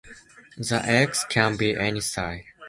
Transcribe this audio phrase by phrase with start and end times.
[0.57, 2.39] The eggs can be any style.